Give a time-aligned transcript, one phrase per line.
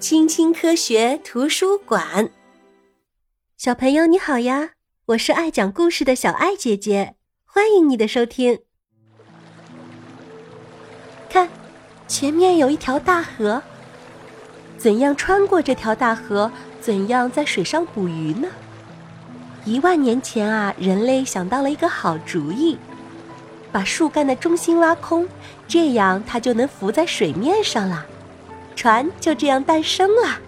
[0.00, 2.30] 青青科学图书馆，
[3.56, 4.70] 小朋友你好呀！
[5.06, 8.60] 我是爱讲故事的小爱姐姐，欢迎你的收听。
[11.28, 11.48] 看，
[12.06, 13.60] 前面有一条大河，
[14.76, 16.52] 怎样穿过这条大河？
[16.80, 18.48] 怎样在水上捕鱼呢？
[19.64, 22.78] 一万年前啊，人类想到了一个好主意，
[23.72, 25.28] 把树干的中心挖空，
[25.66, 28.06] 这样它就能浮在水面上了。
[28.78, 30.38] 船就这样诞生了。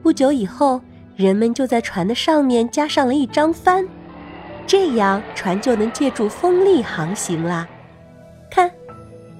[0.00, 0.80] 不久以后，
[1.16, 3.84] 人们就在船的上面加上了一张帆，
[4.64, 7.66] 这样船就能借助风力航行啦。
[8.48, 8.70] 看，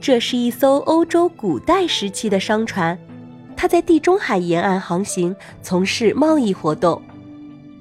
[0.00, 2.98] 这是一艘欧洲古代时期的商船，
[3.56, 7.00] 它在地中海沿岸航行，从事贸易活动。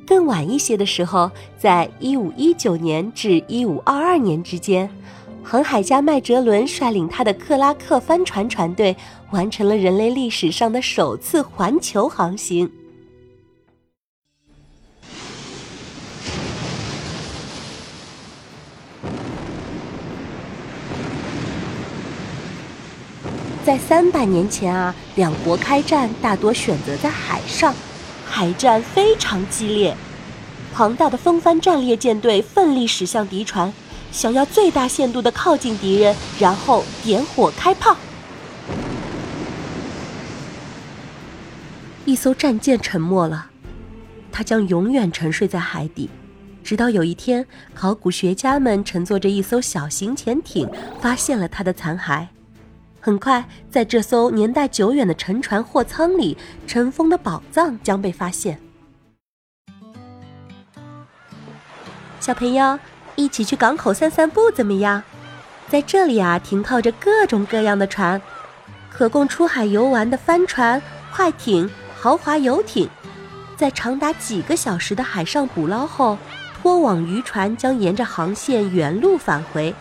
[0.05, 4.87] 更晚一些的时候，在一五一九年至一五二二年之间。
[5.49, 8.93] 航海家麦哲伦率领他的克拉克帆船船队，
[9.31, 12.69] 完成了人类历史上的首次环球航行。
[23.63, 27.73] 在三百年前啊，两国开战大多选择在海上，
[28.25, 29.95] 海战非常激烈，
[30.73, 33.71] 庞大的风帆战列舰队奋力驶向敌船。
[34.11, 37.95] 想要最大限度的靠近敌人，然后点火开炮。
[42.05, 43.47] 一艘战舰沉没了，
[44.31, 46.09] 它将永远沉睡在海底，
[46.63, 50.69] 直到有一天，考古学家们乘坐着一艘小型潜艇
[51.01, 52.25] 发现了它的残骸。
[52.99, 58.59] 很快，在这艘年代久远的沉船货舱里，尘封的宝藏将被发现。
[62.19, 62.79] 小朋友。
[63.17, 65.03] 一起去港口散散步怎么样？
[65.67, 68.21] 在这里啊，停靠着各种各样的船，
[68.89, 70.81] 可供出海游玩的帆船、
[71.11, 71.69] 快艇、
[71.99, 72.87] 豪华游艇。
[73.57, 76.15] 在长达几个小时的海上捕捞后，
[76.61, 79.73] 拖网渔船将沿着航线原路返回。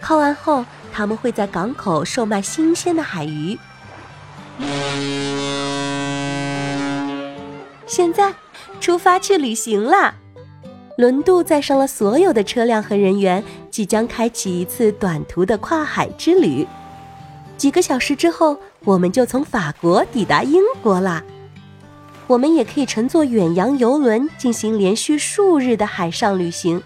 [0.00, 3.58] 靠岸后，他们会在港口售卖新鲜的海鱼。
[7.86, 8.32] 现在，
[8.80, 10.14] 出发去旅行啦！
[10.98, 16.66] 轮渡载上了所有的车辆和人员，即将开启一次短途的跨海之旅。
[17.56, 21.22] 几个小时之后，我们就从法国抵达英国啦。
[22.26, 26.82] 我们也可以乘坐远洋游轮进行连续数日的海上旅行。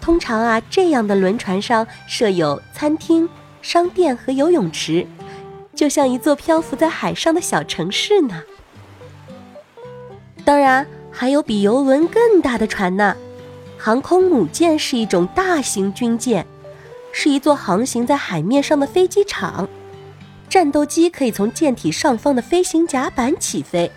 [0.00, 3.28] 通常啊，这样的轮船上设有餐厅、
[3.60, 5.06] 商店和游泳池，
[5.74, 8.42] 就像一座漂浮在海上的小城市呢。
[10.46, 13.14] 当然，还有比游轮更大的船呢。
[13.84, 16.46] 航空母舰是一种大型军舰，
[17.12, 19.68] 是一座航行在海面上的飞机场。
[20.48, 23.92] 战斗机可以从舰体上方的飞行甲板起飞。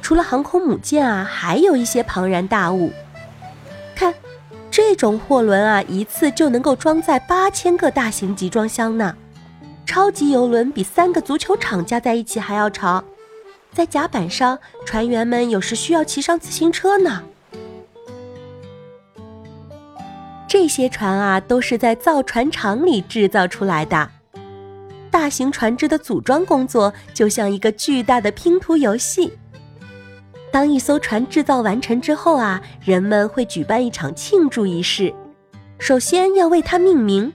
[0.00, 2.92] 除了航空母舰啊，还有一些庞然大物。
[3.96, 4.14] 看，
[4.70, 9.16] 这种货轮啊，一次就能够装载八千个大型集装箱呢。
[9.84, 13.04] 超级游轮比三个足球场加在一起还要长。
[13.72, 17.22] 在甲板上，船员们有时需要骑上自行车呢。
[20.48, 24.10] 这些船啊，都是在造船厂里制造出来的。
[25.10, 29.32] 大型船只的组装工作就像一个巨大的拼图游戏。
[30.50, 35.12] 当一艘船制造完成之后啊，人们会举办一场庆祝仪式。
[35.78, 37.32] 首先要为它命名，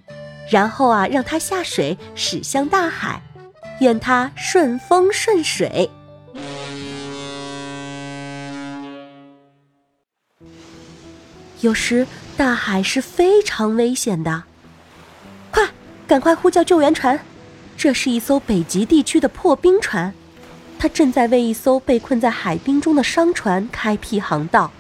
[0.50, 3.22] 然后啊，让它下水驶向大海，
[3.80, 5.90] 愿它顺风顺水。
[11.64, 14.44] 有时大海是非常危险的，
[15.50, 15.70] 快，
[16.06, 17.18] 赶快呼叫救援船！
[17.78, 20.14] 这是一艘北极地区的破冰船，
[20.78, 24.72] 它正在为一艘被困在海冰中的商船开辟航道。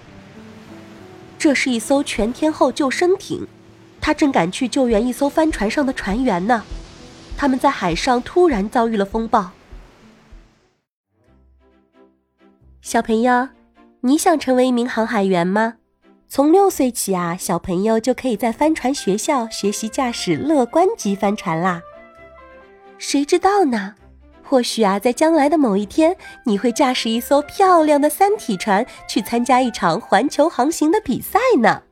[1.39, 3.47] 这是一艘全天候救生艇，
[4.01, 6.63] 它正赶去救援一艘帆船上的船员呢。
[7.37, 9.51] 他们在海上突然遭遇了风暴。
[12.81, 13.47] 小朋友，
[14.01, 15.75] 你想成为一名航海员吗？
[16.33, 21.79] 从六岁起啊，小朋友就可以在帆船学校学习驾驶乐观级帆船啦。
[22.97, 23.93] 谁知道呢？
[24.41, 31.83] 或许啊，在将来的某一天，你会驾驶一艘漂亮的三体船去参加一场环球航行的比赛呢。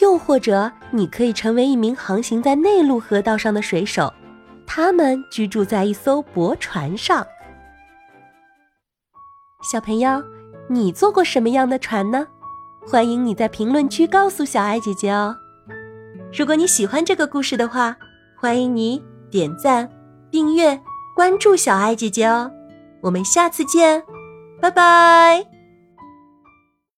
[0.00, 4.12] 又或者，你可以成为一名航行在内陆河道上的水手，
[4.66, 7.26] 他们居住在一艘驳船上。
[9.72, 10.22] 小朋友，
[10.68, 12.26] 你坐过什么样的船呢？
[12.86, 15.36] 欢迎你在评论区告诉小爱姐姐哦。
[16.32, 17.96] 如果你喜欢这个故事的话，
[18.36, 19.88] 欢迎你点赞、
[20.30, 20.80] 订阅、
[21.14, 22.50] 关注小爱姐姐哦。
[23.00, 24.02] 我们下次见，
[24.60, 25.49] 拜拜。